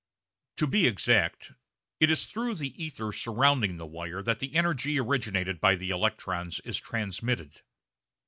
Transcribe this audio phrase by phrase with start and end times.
[0.57, 1.51] To be exact,
[1.99, 6.59] it is through the ether surrounding the wire that the energy originated by the electrons
[6.61, 7.61] is transmitted.